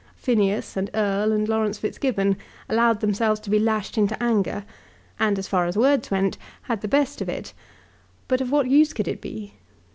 Phineas, 0.15 0.75
and 0.75 0.89
Erle, 0.95 1.31
and 1.31 1.47
Laurence 1.47 1.77
Fitzgibbon 1.77 2.35
allowed 2.67 3.01
themselves 3.01 3.39
to 3.41 3.51
be 3.51 3.59
lashed 3.59 3.99
into 3.99 4.17
anger, 4.21 4.65
and, 5.19 5.37
as 5.37 5.47
far 5.47 5.67
as 5.67 5.77
words 5.77 6.09
went, 6.09 6.39
had 6.63 6.81
the 6.81 6.87
best 6.87 7.21
of 7.21 7.29
it. 7.29 7.53
But 8.27 8.41
of 8.41 8.49
what 8.51 8.67
use 8.67 8.93
could 8.93 9.07
it 9.07 9.21
be? 9.21 9.53